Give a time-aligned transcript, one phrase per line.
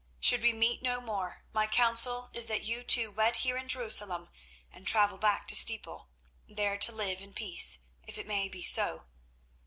[0.19, 4.29] Should we meet no more, my counsel is that you two wed here in Jerusalem
[4.71, 6.09] and travel back to Steeple,
[6.49, 7.77] there to live in peace,
[8.07, 9.05] if it may be so.